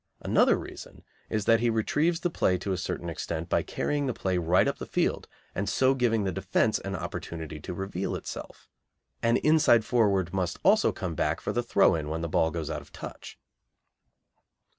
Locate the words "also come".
10.63-11.13